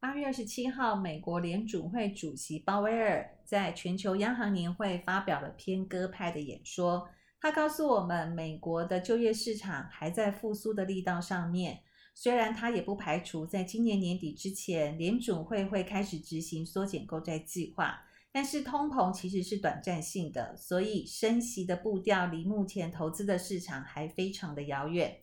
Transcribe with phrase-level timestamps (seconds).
[0.00, 7.08] 八月二十七号，美国联准会主席鲍威尔在全球央行年会发表了偏鸽派的演说。
[7.40, 11.80] 他告诉我们，美国的就业市场还在复苏的力道上面。
[12.14, 25.18] 虽然他也不排除在今年年底之前，联准会会开始执行缩减购债计划，但是通膨其实是短暂性的，所以升息的步调离目前投资的市场还非常的遥远。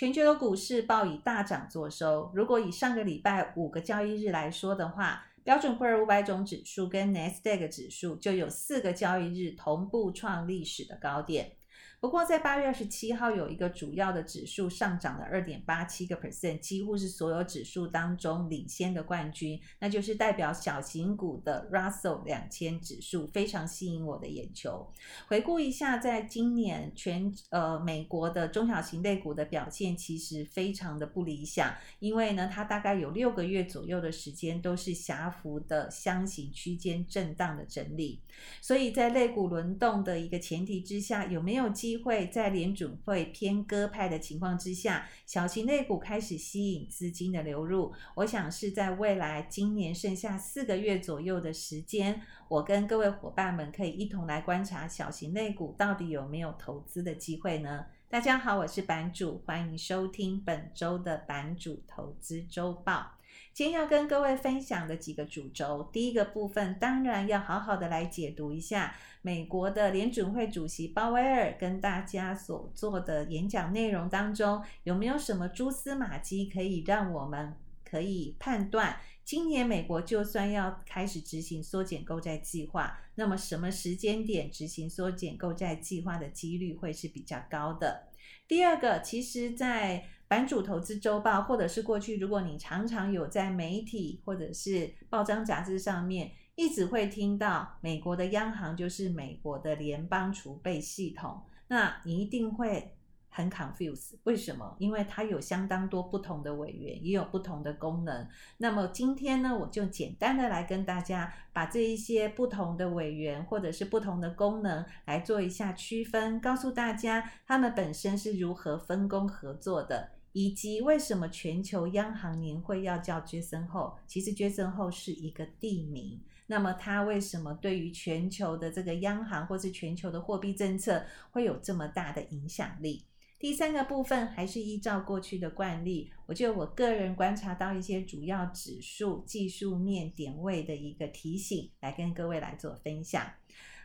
[0.00, 2.32] 全球的股市报以大涨作收。
[2.34, 11.52] 如果以上个礼拜五个交易日来说的话，标准普尔五百种指数跟纳斯达克指数就有四个交易日同步创历史的高点。
[12.00, 24.90] 不过，在八月二十七号，有一个主要的指数上涨了二点八七个 percent，几乎是所有指数当中领先的冠军，那就是代表小型股的 Russell 两千指数，非常吸引我的眼球。
[25.28, 38.22] 回顾一下，在今年全呃美国的中小型类股的表现，其实非常的不理想，因为呢，它大概有六个月左右的时间都是狭幅的箱型区间震荡的整理，
[38.62, 47.92] 所以在类股轮动的一个前提之下，有没有机机会在联准会偏鸽派的情况之下，小型类股开始吸引资金的流入。
[48.14, 57.86] 我想是在未来今年剩下四个月左右的时间，我跟各位伙伴们可以一同来观察小型类股到底有没有投资的机会呢？
[58.08, 63.19] 大家好，我是版主，欢迎收听本周的版主投资周报。
[63.52, 88.06] 今天要跟各位分享的几个主轴，第一个部分当然要好好的来解读一下美国的联准会主席鲍威尔跟大家所做的演讲内容当中，有没有什么蛛丝马迹可以让我们可以判断，今年美国就算要开始执行缩减购债计划，那么什么时间点执行缩减购债计划的几率会是比较高的？
[88.46, 102.94] 第二个，其实，在版主投资周报，或者是过去，如果你常常有在媒体或者是报章杂志上面，一直会听到美国的央行就是美国的联邦储备系统，那你一定会。
[103.32, 104.74] 很 confuse，为什么？
[104.80, 108.26] 因为它有相当多不同的委员，也有不同的功能。
[108.58, 123.96] 那么今天呢，我就简单的来跟大家把这一些不同的委员或者是不同的功能来做一下区分，告诉大家他们本身是如何分工合作的，以及为什么全球央行年会要叫杰森后。
[124.06, 126.20] 其实杰森后是一个地名。
[126.46, 133.04] 那么它为什么对于全球的这个央行或是全球的货币政策会有这么大的影响力？
[133.38, 143.24] 第三个部分还是依照过去的惯例，我就我个人观察到一些主要指数技术面点位的一个提醒，来跟各位来做分享。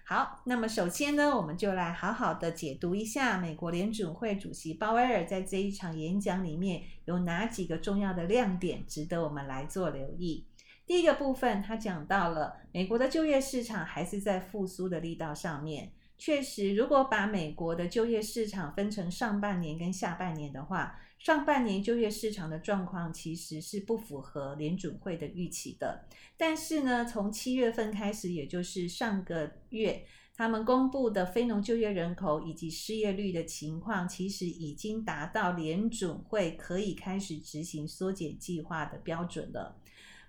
[0.08, 10.46] 好，那么首先呢，我们就来好好的解读一下美国联准会主席鲍威尔在这一场演讲里面有哪几个重要的亮点，值得我们来做留意。
[10.86, 15.92] 第一个部分，他讲到了美国的就业市场还是在复苏的力道上面。
[16.18, 26.06] 确实，如果把美国的就业市场分成上半年跟下半年的话，上半年就业市场的状况其实是不符合联准会的预期的。
[26.38, 30.06] 但是呢，从七月份开始，也就是上个月，
[30.36, 39.78] 他们公布的非农就业人口以及失业率的情况，其实已经达到联准会可以开始执行缩减计划的标准了。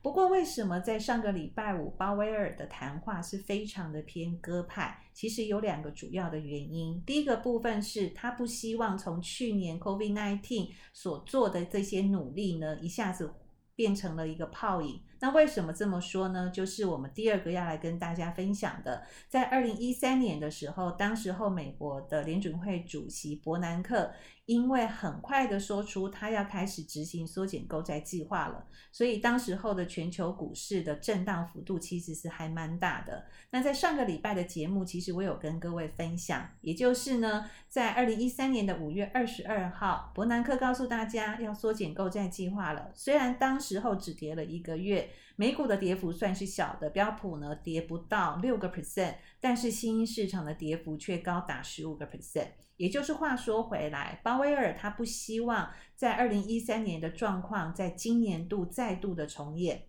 [0.06, 4.96] 不过，为什么在上个礼拜五鲍威尔的谈话是非常的偏鸽派？
[5.12, 7.02] 其实有两个主要的原因。
[7.04, 13.34] 第一个部分是他不希望从去年 COVID-19 所做的这些努力呢，一下子
[13.74, 15.00] 变成了一个泡影。
[15.20, 16.50] 那为什么这么说呢？
[16.50, 24.12] 就是我们第二个要来跟大家分享的，在二零一三年的时候，当时候美国的联准会主席伯南克。
[24.46, 33.26] 因为很快的说出他要开始执行缩减购债计划了，所以当时候的全球股市的震荡幅度其实是还蛮大的。
[33.50, 42.92] 那在上个礼拜的节目，其实我有跟各位分享，也就是呢，在二零一三年的五月二十二号，伯南克告诉大家要缩减购债计划了。
[42.94, 45.05] 虽然当时候只跌了一个月，
[45.36, 52.48] 美股的跌幅算是小的，标普呢跌不到六个 percent，但是新兴市场的跌幅却高达十五个 percent。
[52.76, 59.86] 也就是话说回来，鲍威尔他不希望在二零一三年的状况在今年度再度的重演，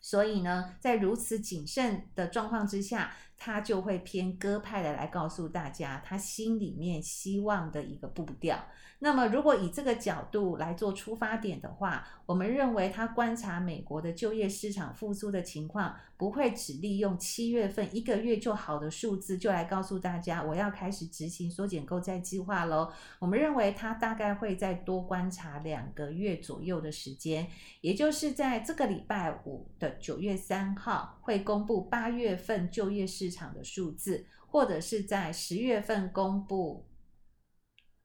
[0.00, 8.58] 所以呢，在如此谨慎的状况之下，他就会偏鸽派的来告诉大家他心里面希望的一个步调。
[9.00, 22.90] 那么，如果以这个角度来做出发点的话，我们认为他观察美国的就业市场复苏的情况，不会只利用七月份一个月就好的数字就来告诉大家我要开始执行缩减购债计划喽。
[23.20, 27.46] 我们认为他大概会再多观察两个月左右的时间，
[27.82, 36.86] 也就是在这个礼拜五的九月三号会公布八月份就业市市场的数字，或者是在十月份公布。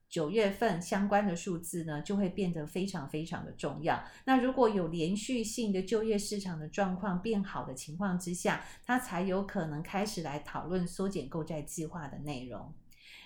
[0.06, 4.04] 九月份相关的数字呢，就会变得非常非常的重要。
[4.26, 12.72] 那如果有连续性的就业市场的状况变好的情况之下，他才有可能开始来讨论缩减购债计划的内容。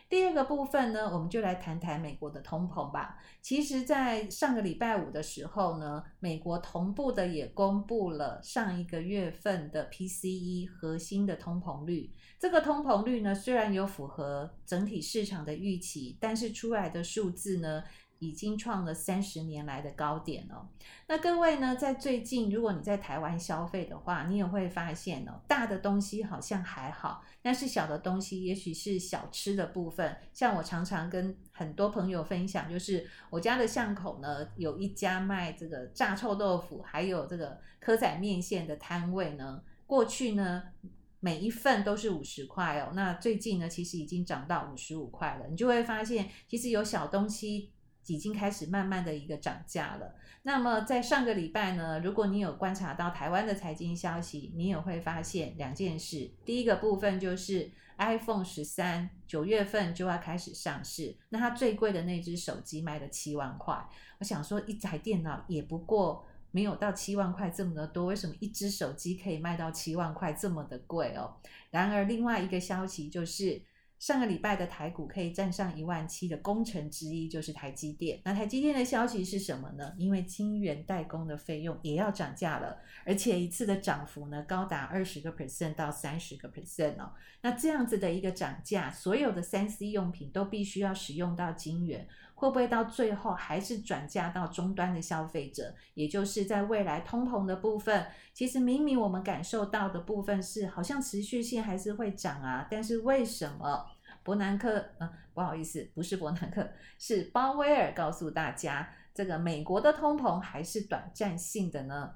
[0.09, 3.19] 第二个部分呢，我们就来谈谈美国的通膨吧。
[3.43, 12.11] 其实，在上个礼拜五的时候呢，美国同步的也公布了上一个月份的 PCE 核心的通膨率。
[12.39, 17.85] 这个通膨率呢，虽然有符合整体市场的预期，但是出来的数字呢，
[18.19, 20.69] 已经创了三十年来的高点哦。
[21.06, 30.17] 那各位呢，在最近，如果你在台湾消费的话，你也会发现哦，大的东西好像还好，但是小的东西，也许是小吃的部分。
[30.32, 39.62] 像我常常跟很多朋友分享，就是我家的巷口呢，有一家卖这个炸臭豆腐，还有这个蚵仔面线的摊位呢。
[39.87, 40.64] 过去呢，
[41.21, 42.93] 每一份都是五十块哦。
[42.94, 45.47] 那最近呢，其实已经涨到五十五块了。
[45.49, 47.71] 你就会发现，其实有小东西。
[48.09, 50.15] 已经开始慢慢的一个涨价了。
[50.43, 56.31] 那么在上个礼拜呢，如果你有观察到台湾的财经消息，你也会发现两件事。
[56.45, 63.77] 第一个部分就是 iPhone 十三九月份就要开始上市，那它最贵的那只手机卖了七万块。
[64.19, 71.35] 我想说，一台电脑也不过没有到七万块这么的多，为什么一只手机可以卖到七万块这么的贵哦？
[71.71, 73.61] 然而另外一个消息就是。
[73.99, 78.21] 上个礼拜的台股可以站上一万七的工程之一就是台积电。
[78.25, 79.93] 那台积电的消息是什么呢？
[79.99, 87.12] 因为晶圆代工的费用也要涨价了，而且一次的涨幅呢高达二十个 percent 到三十个 percent 哦。
[87.43, 92.06] 那这样子的一个涨价，所有的三 C 用品都必须要使用到晶圆。
[92.38, 95.75] 会不会到最后还是转嫁到终端的消费者？
[95.94, 103.85] 也就是在未来通膨的部分，其实明明我们感受到的部分是好像持续性还是会涨啊，但是为什么
[104.23, 104.79] 伯南克？
[105.00, 112.14] 嗯，不好意思，不是伯南克，是鲍威尔告诉大家，这个美国的通膨还是短暂性的呢？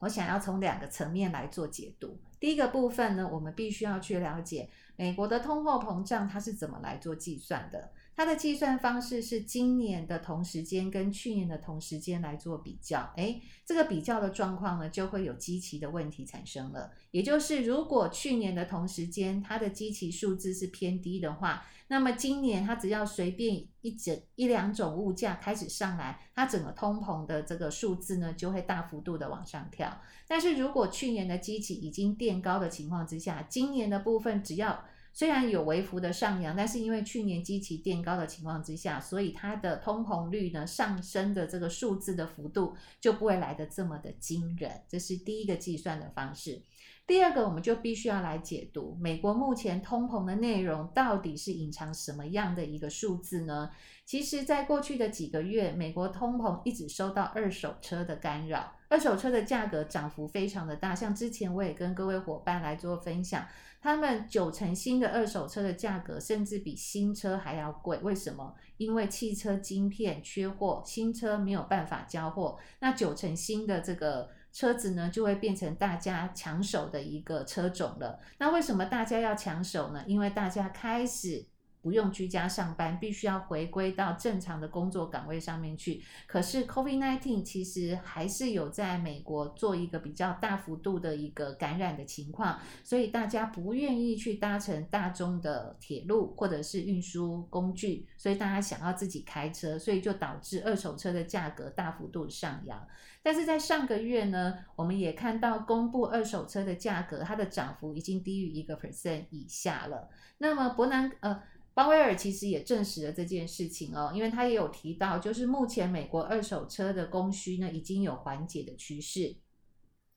[0.00, 2.20] 我想要从两个层面来做解读。
[2.38, 7.90] 第一个部分呢，我们必须要去了解美国的通货膨胀它是怎么来做计算的。
[8.18, 16.90] 它的计算方式是今年的同时间跟去年的同时间来做比较，诶，这个比较的状况呢，就会有基期的问题产生了。
[17.12, 29.96] 也就是如果去年的同时间它的基期数字是偏低的话，那么今年它只要随便一整一两种物价开始上来，它整个通膨的这个数字呢，就会大幅度的往上跳。
[30.26, 44.82] 但是如果去年的基期已经垫高的情况之下，今年的部分只要虽然有微幅的上扬，但是因为去年基期垫高的情况之下，所以它的通膨率呢，上升的这个数字的幅度就不会来得这么的惊人。
[44.88, 46.62] 这是第一个计算的方式。
[47.06, 53.70] 第二个，我们就必须要来解读美国目前通膨的内容到底是隐藏什么样的一个数字呢？
[54.04, 60.94] 其实，在过去的几个月，美国通膨一直受到二手车的干扰，二手车的价格涨幅非常的大。
[60.94, 63.46] 像之前我也跟各位伙伴来做分享，
[63.80, 67.98] 他们九成新的二手车的价格甚至比新车还要贵。
[67.98, 68.54] 为什么？
[68.76, 74.30] 因为汽车晶片缺货，新车没有办法交货，那九成新的这个。
[74.50, 78.18] 车子呢，就会变成大家抢手的一个车种了。
[78.38, 80.02] 那为什么大家要抢手呢？
[80.06, 81.46] 因为大家开始。
[81.88, 86.02] 不用居家上班，必须要回归到正常的工作岗位上面去。
[86.26, 102.86] 可是 COVID-19 其实还是有在美国做一个比较大幅度的一个感染的情况，所以大家不愿意去搭乘大众的铁路或者是运输工具，所以大家想要自己开车，所以就导致二手车的价格大幅度上扬。
[103.22, 110.10] 但是在上个月呢，我们也看到公布二手车的价格，它的涨幅已经低于一个 percent 以下了。
[110.36, 111.42] 那么伯南呃。
[111.78, 119.36] 鲍威尔其实也证实了这件事情哦，因为他也有提到，就是目前美国二手车的供需呢已经有缓解的趋势，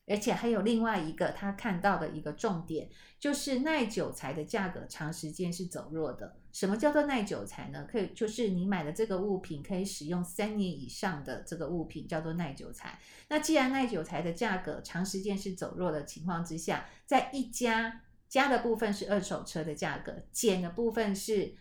[0.07, 2.89] 而且还有另外一个他看到的一个重点，
[3.19, 6.35] 就是耐久材的价格长时间是走弱的。
[6.51, 7.85] 什么叫做耐久材呢？
[7.87, 12.99] 可以就是你买的这个物品可以使用三年以上的这个物品叫做耐久材。
[13.29, 21.53] 那既然耐久材的价格长时间是走弱的情况之下，在一家加的部分是二手车的价格，减的部分是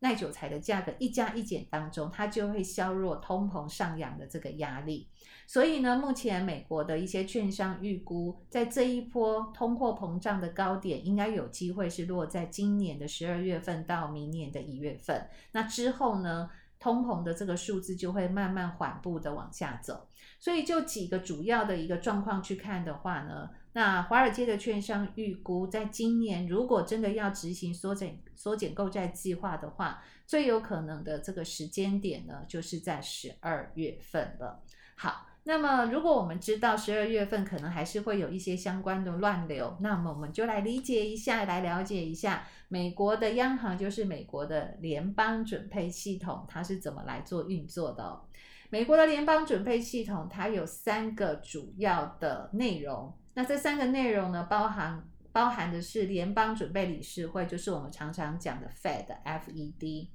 [0.00, 5.08] 耐久材的价格，一加一减当中，它就会削弱通膨上扬的这个压力。
[5.46, 15.26] 所以呢，目前美国的一些券商预估，在这一波通货膨胀的高点，应该有机会是落在今年的十二月份到明年的一月份。
[15.52, 16.50] 那之后呢，
[16.80, 20.08] 通膨的这个数字就会慢慢缓步的往下走。
[20.40, 34.64] 所以就几个主要的一个状况去看的话呢，那华尔街的券商预估，在今年如果真的要执行缩减缩减购债计划的话，最有可能的这个时间点呢，就是在十二月份了。
[34.96, 35.26] 好。
[35.44, 48.20] 那么，如果我们知道十二月份可能还是会有一些相关的乱流，那么我们就来理解一下，来了解一下美国的央行，就是美国的联邦准备系统，它是怎么来做运作的。
[48.68, 60.08] 美国的联邦准备系统它有三个主要的内容，那这三个内容呢，包含包含的是联邦准备理事会，就是我们常常讲的 Fed（FED）。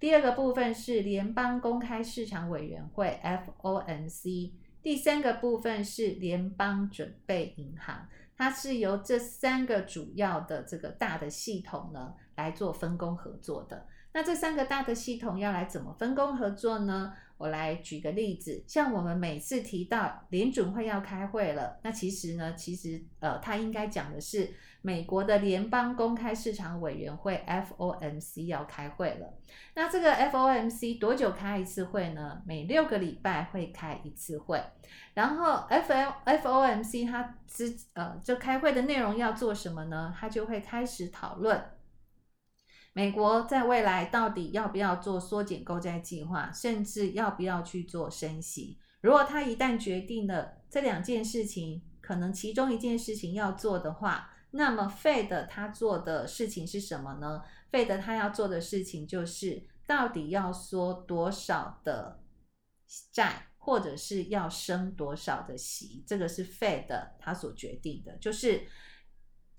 [0.00, 4.50] 第二个部分是联邦公开市场委员会 （FOMC）。
[4.82, 13.86] 第三个部分是联邦准备银行，它是由这三个主要的这个大的系统呢来做分工合作的。
[14.12, 17.14] 那这三个大的系统要来怎么分工合作呢？
[17.42, 29.34] 我来举个例子，像我们每次提到联准会要开会了，那其实呢，其实呃，它应该讲的是美国的联邦公开市场委员会 FOMC 要开会了。
[29.74, 32.40] 那这个 FOMC 多久开一次会呢？
[32.46, 34.62] 每六个礼拜会开一次会。
[35.14, 40.14] 然后 FOMC 它之呃，这开会的内容要做什么呢？
[40.16, 41.60] 它就会开始讨论。
[42.94, 48.78] 美国在未来到底要不要做缩减购债计划，甚至要不要去做升息？
[49.00, 62.20] 如果他一旦决定了这两件事情，可能其中一件事情要做的话，那么 Fed 他做的事情是什么呢？Fed 他要做的事情就是到底要缩多少的
[63.10, 66.86] 债，或者是要升多少的息，这个是 Fed
[67.18, 68.66] 他所决定的，就是。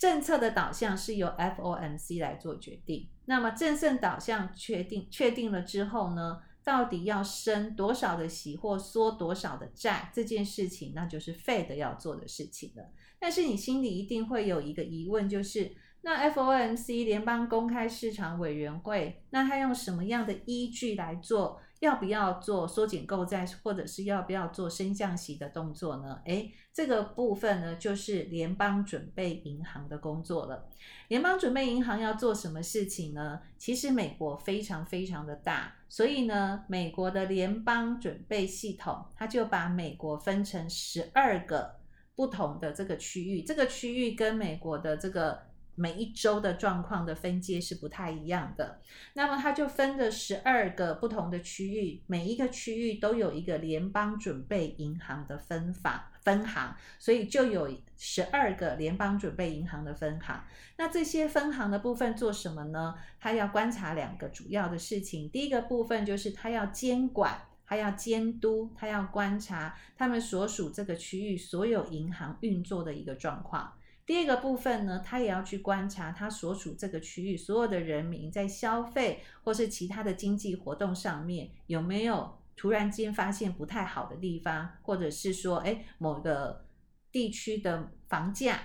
[0.04, 3.08] 政策的导向是由 FOMC 来做决定。
[3.24, 12.84] 那么政策导向确定确定了之后呢，到底要升多少的息或缩多少的债这件事情，那就是 Fed 要做的事情了。
[13.18, 21.62] 但是你心里一定会有一个疑问，就是那 FOMC 联邦公开市场委员会，那他用什么样的依据来做？
[21.84, 26.22] 要不要做缩减购债，或者是要不要做升降息的动作呢？
[26.24, 30.70] 诶，这个部分呢，就是联邦准备银行的工作了。
[31.10, 33.42] 联邦准备银行要做什么事情呢？
[33.58, 41.76] 其实美国非常非常的大，所以呢，美国的联邦准备系统，它就把美国分成十二个
[42.16, 45.53] 不同的这个区域，这个区域跟美国的这个。
[45.76, 48.80] 每一周的状况的分界是不太一样的，
[49.14, 60.44] 那么它就分了十二个不同的区域，每一个区域都有一个联邦准备银行的分法分行，所以就有十二个联邦准备银行的分行。
[60.78, 62.96] 那这些分行的部分做什么呢？
[63.20, 73.74] 它要观察两个主要的事情，第一个部分就是它要监管，它要监督，它要观察他们所属这个区域所有银行运作的一个状况。
[74.06, 86.66] 第二个部分呢，他也要去观察他所处这个区域所有的人民在消费或是其他的经济活动上面有没有突然间发现不太好的地方，或者是说，哎，某个
[87.12, 88.60] 地区的房价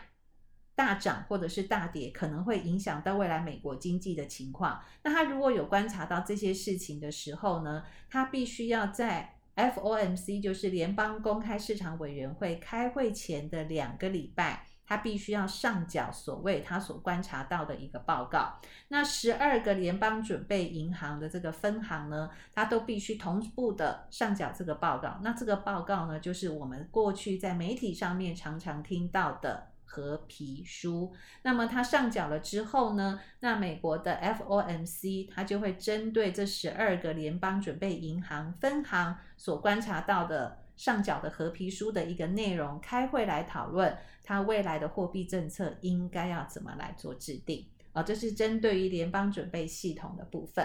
[0.74, 4.82] 大涨或者是大跌，可能会影响到未来美国经济的情况。
[5.02, 14.67] 那他如果有观察到这些事情的时候呢，他必须要在 FOMC，就是联邦公开市场委员会开会前的两个礼拜。
[14.88, 18.58] 他必须要上缴所谓他所观察到的一个报告。
[18.88, 25.20] 那十二个联邦准备银行的这个分行呢，它都必须同步的上缴这个报告。
[25.22, 31.12] 那这个报告呢，就是我们过去在媒体上面常常听到的和皮书。
[31.42, 40.60] 那么它上缴了之后呢，那美国的 FOMC 它就会针对这十二个联邦准备银行分行所观察到的。
[40.78, 50.64] 上缴的合皮书的一个内容，开会来讨论它未来的货币政策应该要怎么来做制定啊，这是针对于联邦准备系统的部分。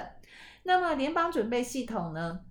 [0.63, 2.41] 那么联邦准备系统呢，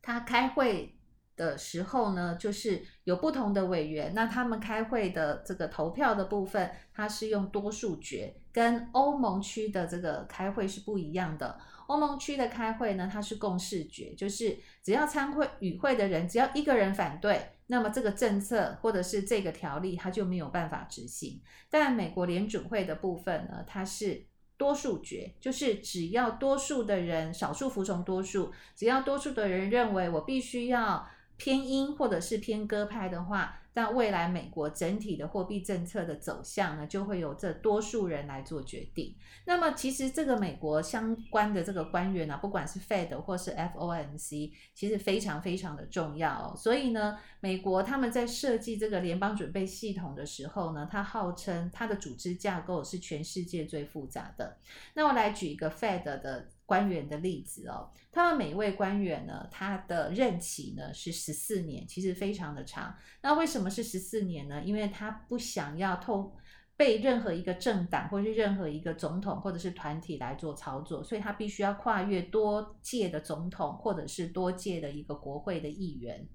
[0.00, 0.98] 它开会
[1.36, 11.58] 的时候呢，就是有不同的委员，那他们开会的这个投票的部分，它是用多数决，跟欧盟区的这个开会是不一样的。
[11.86, 21.40] 欧盟区的开会呢，它是共识决，就是只要参会与会的人只要一个人反对，那么这个政策或者是这个条例，它就没有办法执行。
[21.70, 31.06] 但美国联准会的部分呢，它是多数决，就是只要多数的人，少数服从多数，只要多数的人认为我必须要
[31.42, 33.58] 偏鹰或者是偏鸽派的话。
[33.74, 39.16] 那未来美国整体的货币政策的走向呢，就会由这多数人来做决定。
[39.46, 46.54] 那么，其实这个美国相关的这个官员呢、不管是 Fed 或是 FOMC，其实非常非常的重要哦。
[46.54, 54.58] 所以呢，美国他们在设计这个联邦准备系统的时候呢，它号称它的组织架构是全世界最复杂的。
[54.92, 56.48] 那我来举一个 Fed 的。
[56.64, 62.94] 官员的例子哦，他们每一位官员呢，他的任期呢是十四年，其实非常的长。
[63.20, 64.62] 那为什么是十四年呢？
[64.64, 66.34] 因为他不想要透
[66.76, 76.26] 被任何一个政党或是任何一个总统或者是团体来做操作，所以他必须要跨越多届的总统或者是多届的一个国会的议员。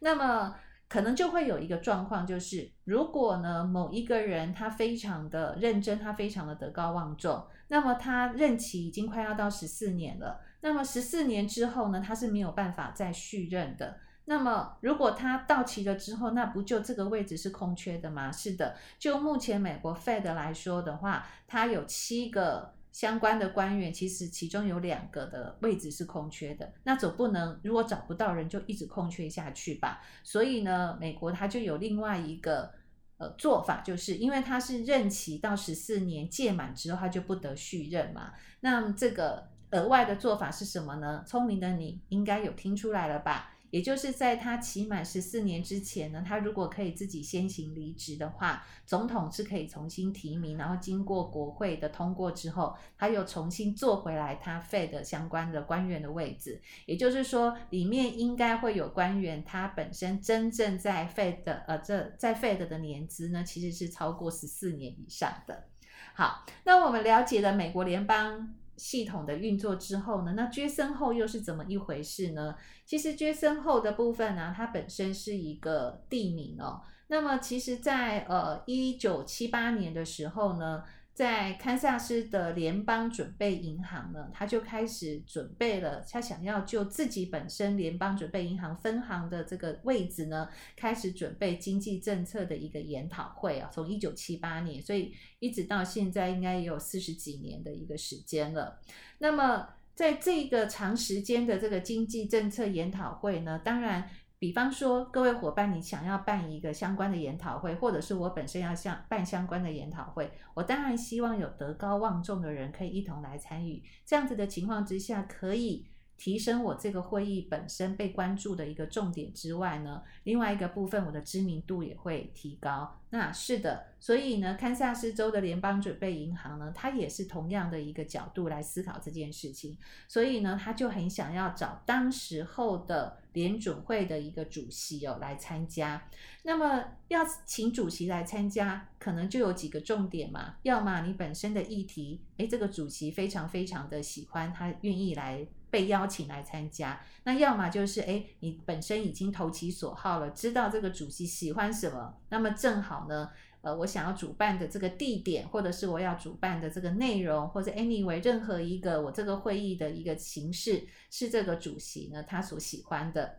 [0.00, 0.56] 那么
[0.92, 7.42] 可能就会有一个状况，就是如果呢某一个人他非常的认真，他非常的德高望重。
[7.68, 13.96] 那么他任期已经快要到十四年了，那么十四年之后呢，他是没有办法再续任的。
[14.26, 18.30] 那么如果他到期了之后，那不就这个位置是空缺的吗？
[18.30, 26.72] 是的，就目前美国 Fed 来说的话，他有七个相关的官员，其实其中有两个的位置是空缺的。
[26.84, 30.00] 那总不能如果找不到人就一直空缺下去吧？
[30.22, 32.70] 所以呢，美国他就有另外一个。
[33.18, 38.32] 呃，做法就是因为他是任期到十四年届满之后，他就不得续任嘛。
[38.58, 41.22] 那这个额外的做法是什么呢？
[41.24, 43.54] 聪明的你应该有听出来了吧？
[43.72, 56.60] 也就是在他期满十四年之前呢，他如果可以自己先行离职的话，总统是可以重新提名，然后经过国会的通过之后，他又重新坐回来他 Fed 相关的官员的位置。
[56.84, 65.64] 也就是说，里面应该会有官员，他本身真正在 Fed 呃这在 Fed 的年资呢，其实是超过十四年以上的。
[66.12, 68.54] 好，那我们了解了美国联邦。
[68.76, 72.54] 系统的运作之后呢，那杰森后又是怎么一回事呢？
[72.84, 76.80] 其实杰森后的部分呢、它本身是一个地名哦。
[77.08, 80.82] 那么其实，在呃一九七八年的时候呢。
[81.14, 93.68] 在堪萨斯的联邦准备银行呢，他就开始准备了，他想要就自己本身联邦准备银行分行的这个位置呢，开始准备经济政策的一个研讨会啊。
[93.70, 98.80] 从一九七八年，所以一直到现在应该也有四十几年的一个时间了。
[99.18, 104.08] 那么在这个长时间的这个经济政策研讨会呢，当然。
[104.42, 113.80] 比方说，各位伙伴，你想要办一个相关的研讨会，或者是我本身要相办相关的研讨会，我当然希望有德高望重的人可以一同来参与。
[114.04, 115.86] 这样子的情况之下，可以。
[116.22, 123.00] 提升我这个会议本身被关注的一个重点之外呢，另外一个部分我的知名度也会提高。
[123.10, 129.76] 那是的，所以呢，堪萨斯州的联邦准备银行呢，它也是同样的一个角度来思考这件事情。
[130.06, 136.08] 所以呢，他就很想要找当时候的联准会的一个主席哦来参加。
[136.44, 140.54] 那么要请主席来参加，可能就有几个重点嘛。
[140.62, 145.48] 要么你本身的议题，诶，这个主席非常非常的喜欢，他愿意来。
[145.72, 153.30] 被邀请来参加，那要么就是诶，你本身已经投其所好了，知道这个主席喜欢什么，那么正好呢，
[153.62, 163.38] 呃，我想要主办的这个地点，或者是我要主办的这个内容，或者 anyway 任何一个我这个会议的一个形式，是这个主席呢他所喜欢的。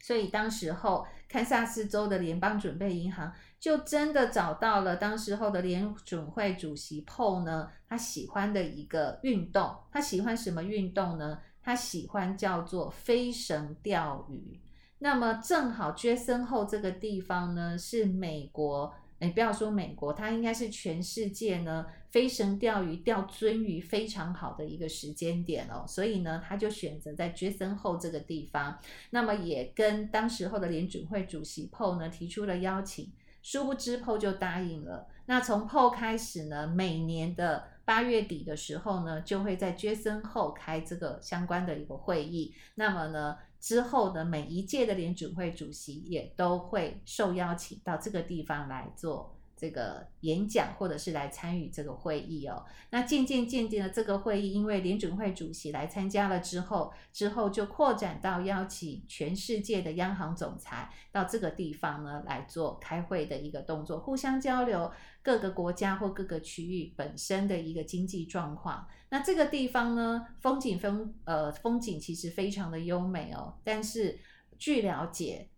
[0.00, 9.76] 所以当时候，堪萨斯州的联邦准备银行就真的找到了当时候的联准会主席 Paul 呢，他喜欢的一个运动。
[9.90, 11.40] 他喜欢什么运动呢？
[11.68, 14.58] 他喜欢叫做飞绳钓鱼。
[15.00, 18.90] 那么正好杰森后这个地方呢，是美国。
[19.18, 28.78] 你不要说美国，它应该是全世界呢飞绳钓鱼、钓鳟鱼非常好的一个时间点哦，所以呢，他就选择在杰森后这个地方。
[29.10, 35.06] 那么也跟当时候的联准会主席 PO 呢提出了邀请，殊不知 PO 就答应了。
[35.26, 42.54] 那从 PO 开始呢，每年的八月底的时候呢，就会在杰森后开这个相关的一个会议。
[42.74, 52.64] 那么呢，之后的每一届的联准会主席也都会受邀请到这个地方来做这个演讲，或者是来参与这个会议哦。
[52.90, 64.90] 那渐渐渐渐的，这个会议因为联准会主席来参加了之后，之后就扩展到邀请全世界的央行总裁到这个地方呢来做开会的一个动作，互相交流
[65.22, 68.86] 各个国家或各个区域本身的一个经济状况。
[69.10, 74.18] 那这个地方呢，风景风呃风景其实非常的优美哦，但是
[74.56, 75.48] 据了解。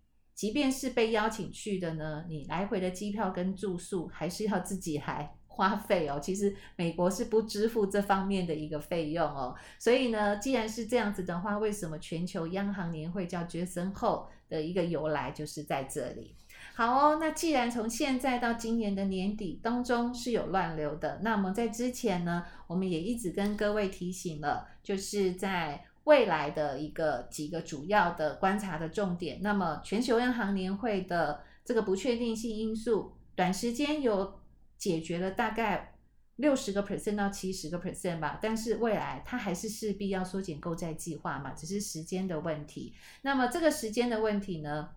[0.40, 6.18] 即便是被邀请去的呢，你来回的机票跟住宿还是要自己来 花费哦。
[6.18, 9.55] 其实美国是不支付这方面的一个费用哦。
[9.79, 16.35] 所以呢，既然是这样子的话，为什么全球央行年会叫 Jackson Hole 的一个由来就是在这里。
[16.74, 25.85] 好哦，那既然从现在到今年的年底当中是有乱流的，那么在之前呢，我们也一直跟各位提醒了，就是在。
[26.04, 34.40] 未来的一个几个主要的观察的重点，那么全球央行年会的这个不确定性因素，短时间有
[34.78, 35.94] 解决了大概
[36.36, 42.94] 六十个 percent 到七十个 percent 吧，但是未来它还是势必要缩减购债计划嘛，只是时间的问题。
[43.22, 44.88] 那么这个时间的问题呢，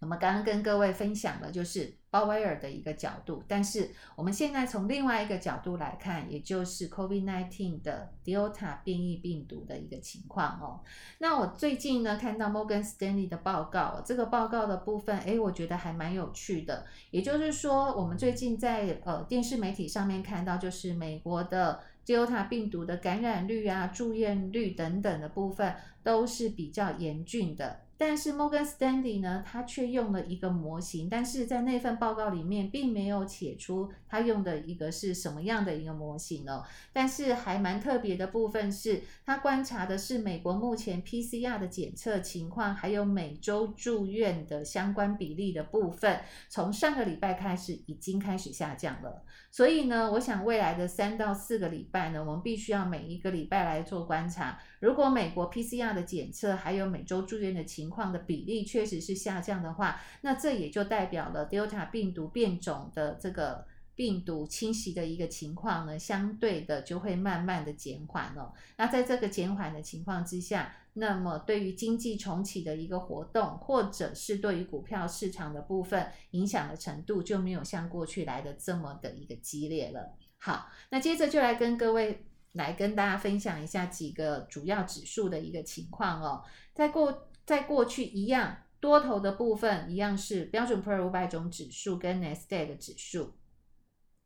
[0.00, 10.80] 我们刚刚跟各位分享的就是鲍威尔的一个角度，但是我们现在从另外一个角度来看，也就是 COVID-19 的 Delta 变异病毒的一个情况哦。
[11.18, 16.86] 那我最近呢看到 Morgan Stanley 的报告，这个报告的部分，诶，我觉得还蛮有趣的。
[17.10, 27.82] 也就是说，我们最近在呃电视媒体上面看到，就是美国的 Delta 病毒的感染率啊、住院率等等的部分都是比较严峻的。
[28.00, 36.64] 但是 Morgan Stanley 呢，他却用了一个模型，但是在那份报告里面并没有写出他用的一个是什么样的一个模型哦。
[36.94, 49.22] 但是还蛮特别的部分是，他观察的是美国目前 PCR 的检测情况，还有每周住院的相关比例的部分，从上个礼拜开始已经开始下降了。
[49.50, 54.58] 所以呢，我想未来的三到四个礼拜呢，我们必须要每一个礼拜来做观察。
[54.80, 68.54] 如果美国 PCR 的检测还有每周住院的情况的比例确实是下降的话，那这也就代表了 Delta 病毒变种的这个病毒侵袭的一个情况呢，相对的就会慢慢的减缓了。
[68.78, 80.16] 那在这个减缓的情况之下，那么对于经济重启的一个活动，或者是对于股票市场的部分影响的程度，就没有像过去来的这么的一个激烈了。
[80.38, 82.24] 好，那接着就来跟各位。
[82.52, 86.42] 来跟大家分享一下几个主要指数的一个情况哦。
[86.74, 93.34] 在过在过去一样多头的部分，一样是标准普尔五百种指数跟纳斯达克指数。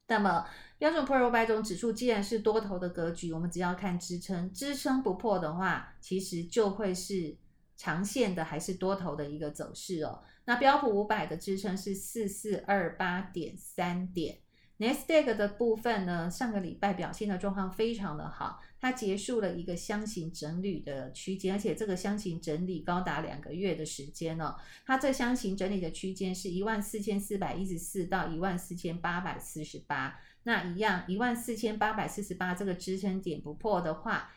[0.07, 7.37] 那么标准普尔五百种指数既然是多头的格局，我们只要看支撑，支撑不破的话，其实就会是
[7.77, 10.23] 长线的还是多头的一个走势哦。
[10.45, 14.44] 那标普五百的支撑是四四二八点三点。
[14.79, 24.57] Nasdaq 的部分呢，上个礼拜表现的状况非常的好，它结束了一个箱型整理的区间，而且这个箱型整理高达两个月的时间哦。
[24.85, 34.33] 它这箱型整理的区间是一万四千四百一十四到一万四千八百四十八，那一样一万四千八百四十八这个支撑点不破的话，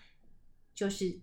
[0.76, 1.20] 就是。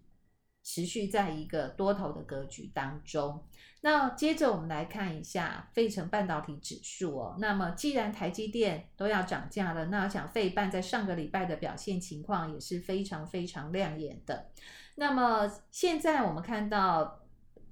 [0.64, 3.40] 持续在一个多头的格局当中。
[3.82, 7.36] 那接着我们来看一下费城半导体指数哦。
[7.38, 14.46] 那么既然台积电都要涨价了，那我想费半在上个礼拜的表现情况也是非常非常亮眼的。
[14.96, 17.20] 那么现在我们看到。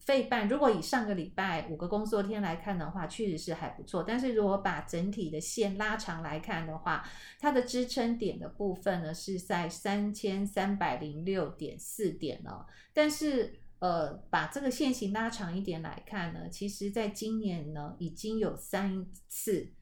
[0.04, 4.02] 费半如果以上个礼拜五个工作天来看的话，确实是还不错。
[4.02, 12.66] 但是如果把整体的线拉长来看的话，它的支撑点的部分呢是在三千三百零六点四点哦。
[12.92, 19.72] 但是呃，把这个线型拉长一点来看呢，其实在今年呢已经有三次。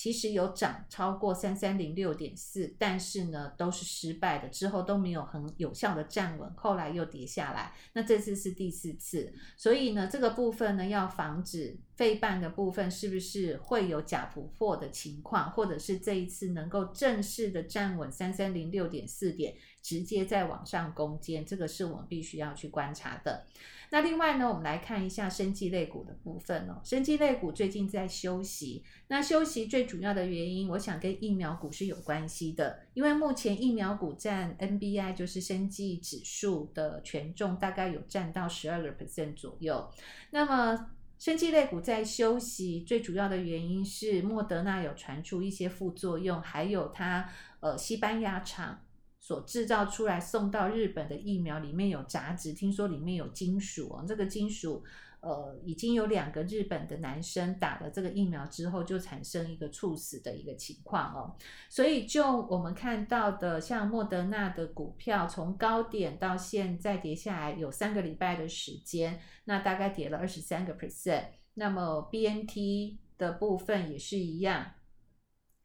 [0.00, 7.74] 其实有涨超过三三零六点四，但是呢都是失败的，之后都没有很有效的站稳，后来又跌下来。
[7.92, 23.44] 那这次是第四次，所以呢这个部分呢要防止费半的部分是不是会有假突破的情况，或者是这一次能够正式的站稳三三零六点四点，直接再往上攻坚，这个是我们必须要去观察的。
[23.90, 26.80] 那另外呢，我们来看一下生技类股的部分哦。
[26.82, 32.80] 生技类股最近在休息，那休息最主要的原因，我想跟疫苗股是有关系的。
[32.94, 39.90] 因为目前疫苗股占 NBI 就是生技指数的权重，大概有占到十二个 percent 左右。
[40.30, 47.30] 那么生技类股在休息，最主要的原因是莫德纳有传出一些副作用，还有它
[47.60, 48.80] 呃西班牙厂。
[49.22, 54.82] 所制造出来送到日本的疫苗里面有杂质，听说里面有金属哦，这个金属
[55.20, 61.36] 呃，已经有两个日本的男生打了这个疫苗之后，就产生一个猝死的一个情况哦。
[61.68, 71.24] 所以就我们看到的，像莫德纳的股票从高点到现在跌下来有三个礼拜的时间，那大概跌了二十三个 percent。
[71.54, 74.72] 那么 BNT 的部分也是一样。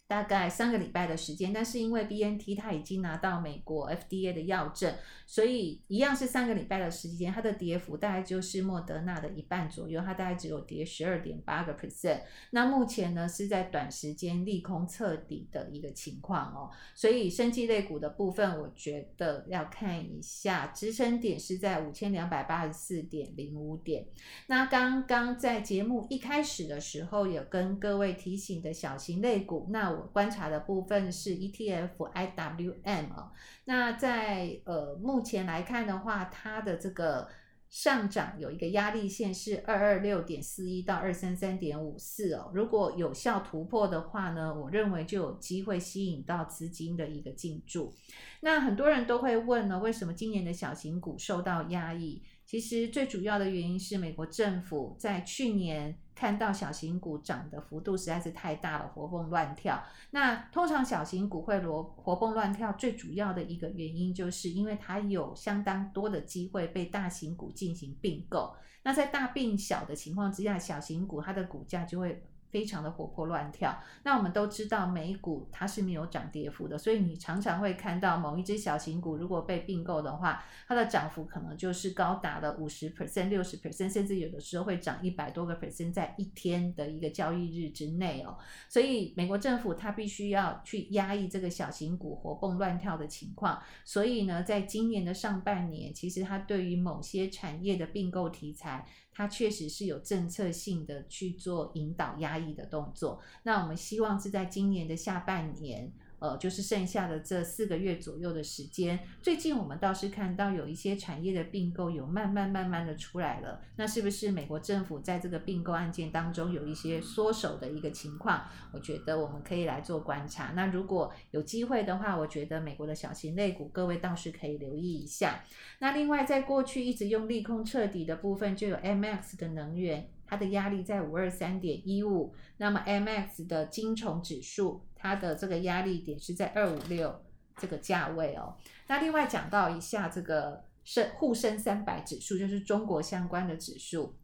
[0.08, 4.94] 大概三个礼拜的时间，但是因为 BNT 它已经拿到美国 FDA 的药证，
[5.26, 12.22] 所以一样是三个礼拜的时间，它的跌幅大概就是莫德纳的一半左右，它大概只有跌十二点八个 percent。
[12.52, 24.06] 那目前呢是在短时间利空彻底的一个情况哦，所以生技类股的部分，我觉得要看一下支撑点是在五千两百八十四点零五点。
[24.46, 33.32] 那刚刚在节目一开始的时候有跟各位提醒的小型类股，那我观察的部分是 ETF IWM 啊，
[33.66, 37.28] 那在呃目前来看的话，它的这个
[37.70, 47.94] 上涨有一个压力线是二二六点四一到二三三点五四哦，如果有效突破的话呢，我认为就有机会吸引到资金的一个进驻。
[48.42, 52.22] 那很多人都会问呢，为什么今年的小型股受到压抑？
[52.46, 59.84] 其实最主要的原因是美国政府在去年看到小型股涨的幅度实在是太大了，活蹦乱跳。
[60.12, 68.56] 那通常小型股会活活蹦乱跳，最主要的一个原因就是因为它有相当多的机会被大型股进行并购。
[68.82, 72.24] 那在大并小的情况之下，小型股它的股价就会。
[72.56, 88.38] 非常的活泼乱跳，那我们都知道美股它是没有涨跌幅的，所以你常常会看到某一只小型股如果被并购的话，它的涨幅可能就是高达了五十 percent、六十 percent，甚至有的时候会涨一百多个 percent，在一天的一个交易日之内哦。
[88.70, 98.86] 所以美国政府它必须要去压抑这个小型股活蹦乱跳的情况，所以呢，在今年的上半年，其实它对于某些产业的并购题材。
[99.16, 105.92] 它确实是有政策性的去做引导压抑的动作，那我们希望是在今年的下半年。
[106.20, 113.62] 呃，就是剩下的这四个月左右的时间，最近我们倒是看到有一些产业的并购有慢慢慢慢的出来了。
[113.76, 118.44] 那是不是美国政府在这个并购案件当中有一些缩手的一个情况？
[118.72, 120.54] 我觉得我们可以来做观察。
[120.56, 125.44] 那如果有机会的话，我觉得美国的小型类股，各位倒是可以留意一下。
[125.80, 130.10] 那另外，在过去一直用利空彻底的部分，就有 MX 的能源。
[130.28, 137.24] 它的压力在五二三点一五，那么 MX 的金虫指数，它的这个压力点是在二五六
[137.58, 138.56] 这个价位哦。
[138.88, 144.16] 那另外讲到一下这个深沪深三百指数，就是中国相关的指数。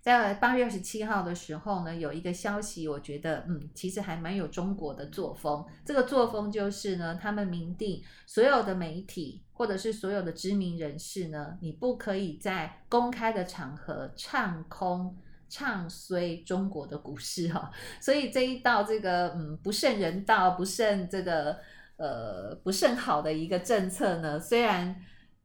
[0.00, 5.64] 在八月二十七号的时候呢，有一个消息，我觉得嗯，其实还蛮有中国的作风。
[5.84, 15.16] 这个作风就是呢，他们明定所有的媒体或者是所有的知名人士呢，你不可以在公开的场合唱空、
[15.52, 17.70] 唱衰中国的股市哈。
[18.00, 21.58] 所以这一道这个嗯不甚人道、不甚这个
[21.96, 24.96] 呃不甚好的一个政策呢，虽然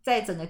[0.01, 0.47] 在整个。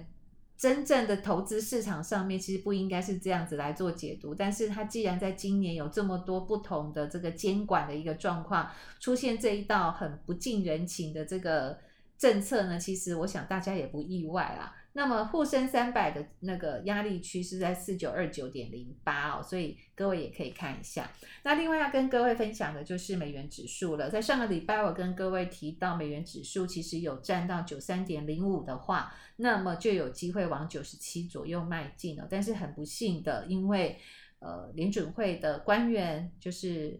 [0.59, 8.67] 真正的投资市场上面其实不应该是这样子来做解读，但是它既然在今年有这么多不同的这个监管的一个状况
[8.99, 11.77] 出现，这一道很不近人情的这个
[12.17, 14.73] 政策呢，其实我想大家也不意外啦。
[14.97, 21.07] 那么沪深三百的那个压力区是在四九二九点零八哦，所以各位也可以看一下。
[21.43, 24.09] 那另外要跟各位分享的就是美元指数了。
[24.09, 32.27] 在上个礼拜我跟各位提到，美元指数其实有站到九三点零五的话，那么就有机会往九十七左右迈进了。
[32.27, 33.99] 但是很不幸的，因为
[34.39, 36.99] 呃联准会的官员就是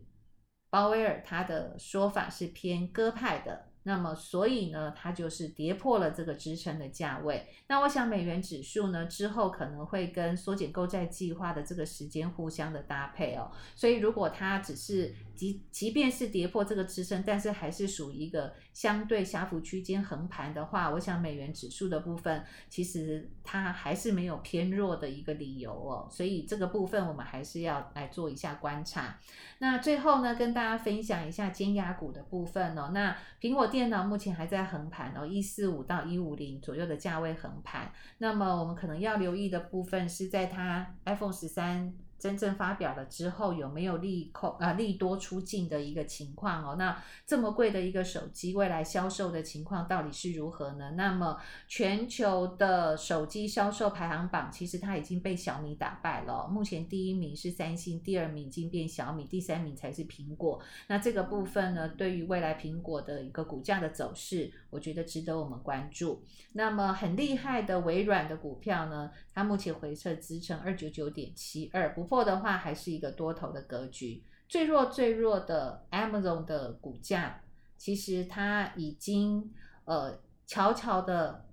[0.70, 3.66] 鲍威尔，他的说法是偏鸽派的。
[3.88, 7.48] 那么，所以呢，它就是跌破了这个支撑的价位。
[7.68, 13.50] 那我想，美元指数呢之后可能会跟缩减购债计划的这个时间互相的搭配哦。
[13.76, 26.10] 所以，如果它只是即即便是跌破这个支撑，但是还是属于一个相对狭幅区间横盘的话，我想美元指数的部分其实它还是没有偏弱的一个理由哦。
[26.12, 29.18] 所以这个部分我们还是要来做一下观察。
[29.60, 32.92] 那最后呢，跟大家分享一下尖牙股的部分哦。
[32.94, 37.92] 那苹果电脑目前还在横盘哦，一四五到一五零左右的价位横盘。
[38.18, 46.76] 那么我们可能要留意的部分是在它 iPhone 十三真正发表了之后有没有利空啊利多出尽的一个情况哦？
[46.78, 50.92] 那这么贵的一个手机，未来销售的情况到底是如何呢？
[50.96, 56.48] 那么全球的手机销售排行榜，其实它已经被小米打败了。
[56.48, 60.60] 目前第一名是三星，第二名已经变小米，第三名才是苹果。
[60.88, 66.24] 那这个部分呢，对于未来苹果的一个股价的走势，我觉得值得我们关注。
[66.54, 74.24] 那么很厉害的微软的股票呢，它目前回撤支撑二九九点七二不破的话，还是一个多头的格局。
[74.50, 77.42] 最弱最弱的 Amazon 的股价，
[77.78, 79.54] 其实它已经
[79.86, 81.46] 呃悄悄的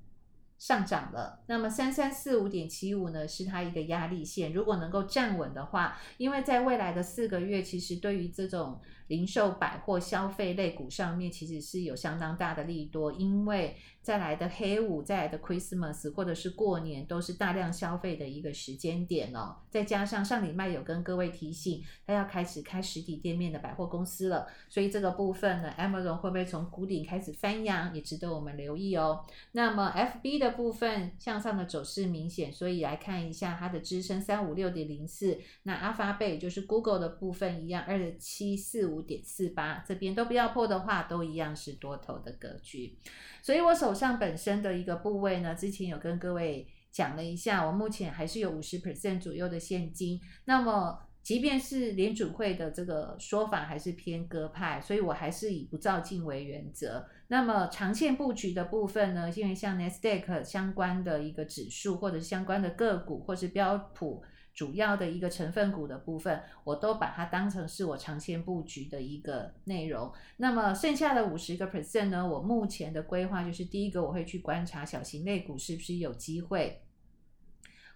[0.57, 1.41] 上涨了。
[1.47, 4.53] 那么三三四五点七五呢，是它一个压力线。
[4.53, 13.77] 如果能够站稳的话，因为在未来的四个月，其实对于这种零售百货消费类股上面，其实是有相当大的利多，因为。
[14.05, 19.57] 再来的黑五，再来的 Christmas，或者是过年，都是大量消费的一个时间点哦。
[19.71, 29.25] 再加上上礼拜有跟各位提醒，他要开始开实体店面的百货公司了，所以这个部分呢，Amazon 会不会从谷底开始翻扬，也值得我们留意哦。
[29.53, 35.41] 那么 FB 的部分向上的走势明显，所以来看一下它的支撑三五六点零四。
[35.63, 42.99] 那 Alphabet 就是 Google 的部分一样，二七四五点四八，这边都不要破的话，都一样是多头的格局。
[43.41, 50.21] 所以我手上本身的一个部位呢，之前有跟各位讲了一下，我目前还是有五十 percent 左右的现金。
[50.45, 57.07] 那么，即便是联准会的这个说法还是偏鸽派，所以我还是以不照进为原则。
[57.29, 64.23] 那么长线布局的部分呢，因为像 n e s d a q 相关的一个指数，或者相关的个股，或是标普。
[64.55, 70.13] 主要的一个成分股的部分，我都把它当成是我长线布局的一个内容。
[70.37, 76.81] 那么剩下的五十个 percent 呢，我目前的规划就是第一个，我会去观察小型类股是不是有机会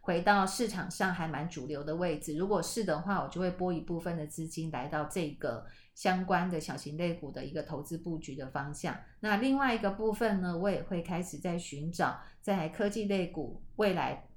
[0.01, 2.37] 回到市场上还蛮主流的位置。
[2.37, 8.97] 如果是的话，我就会拨一部分的资金来到这个相关的小型类股的一个投资布局的方向。
[9.21, 14.28] 那另外一个部分呢，我也会开始在寻找在科技类股未来。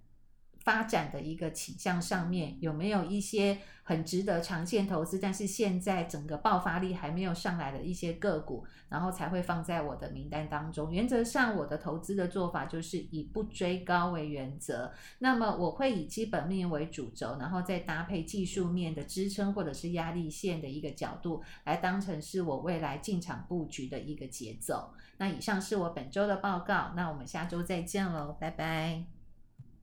[0.64, 10.92] 发展的一个倾向上面有没有一些很值得长线投资，但是现在整个爆发力还没有上来的一些个股，然后才会放在我的名单当中。
[10.92, 14.92] 原则上，我的投资的做法就是以不追高为原则。
[15.20, 24.94] 那么我会以基本面为主轴，然后再搭配技术面的支撑或者是压力线的一个角度，来当成是我未来进场布局的一个节奏。
[25.18, 29.21] 那以上是我本周的报告，那我们下周再见喽，拜拜。